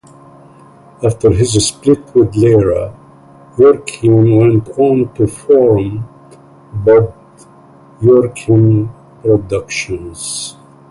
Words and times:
After 1.03 1.29
his 1.29 1.63
split 1.63 2.15
with 2.15 2.35
Lear, 2.35 2.91
Yorkin 3.55 4.35
went 4.35 4.67
on 4.75 5.13
to 5.13 5.27
form 5.27 6.09
Bud 6.73 7.13
Yorkin 8.01 8.89
Productions. 9.21 10.55